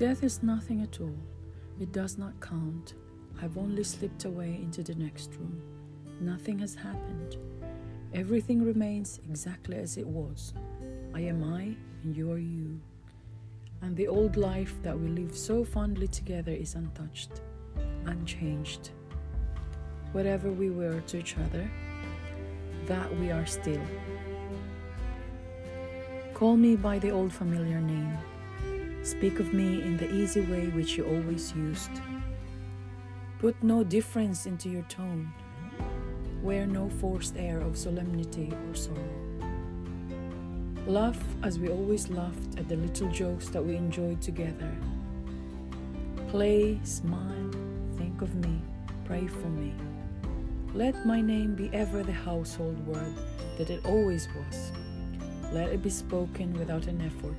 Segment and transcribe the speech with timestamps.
[0.00, 1.18] Death is nothing at all.
[1.78, 2.94] It does not count.
[3.42, 5.60] I've only slipped away into the next room.
[6.22, 7.36] Nothing has happened.
[8.14, 10.54] Everything remains exactly as it was.
[11.12, 12.80] I am I, and you are you.
[13.82, 17.42] And the old life that we lived so fondly together is untouched,
[18.06, 18.92] unchanged.
[20.12, 21.70] Whatever we were to each other,
[22.86, 23.84] that we are still.
[26.32, 28.16] Call me by the old familiar name.
[29.02, 31.90] Speak of me in the easy way which you always used.
[33.38, 35.32] Put no difference into your tone.
[36.42, 39.20] Wear no forced air of solemnity or sorrow.
[40.86, 44.70] Laugh as we always laughed at the little jokes that we enjoyed together.
[46.28, 47.50] Play, smile,
[47.96, 48.60] think of me,
[49.06, 49.74] pray for me.
[50.74, 53.14] Let my name be ever the household word
[53.56, 54.72] that it always was.
[55.52, 57.36] Let it be spoken without an effort,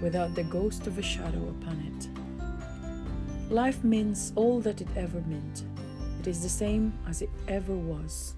[0.00, 3.52] without the ghost of a shadow upon it.
[3.52, 5.64] Life means all that it ever meant.
[6.20, 8.34] It is the same as it ever was.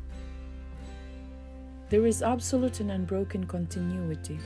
[1.90, 4.38] There is absolute and unbroken continuity.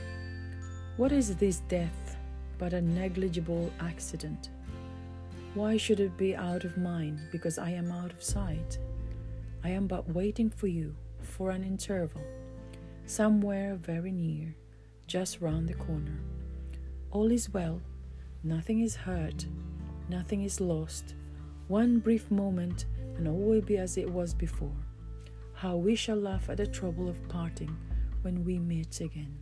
[0.97, 2.17] What is this death
[2.57, 4.49] but a negligible accident?
[5.53, 8.77] Why should it be out of mind because I am out of sight?
[9.63, 12.21] I am but waiting for you for an interval,
[13.05, 14.55] somewhere very near,
[15.07, 16.19] just round the corner.
[17.17, 17.81] All is well,
[18.43, 19.47] nothing is hurt,
[20.07, 21.15] nothing is lost.
[21.67, 24.77] One brief moment, and all will be as it was before.
[25.55, 27.75] How we shall laugh at the trouble of parting
[28.21, 29.35] when we meet again.